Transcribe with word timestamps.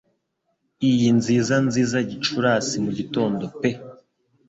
Iyi 0.89 1.09
nziza 1.17 1.55
nziza 1.67 1.97
Gicurasi-mugitondo 2.09 3.45
pe 3.59 3.71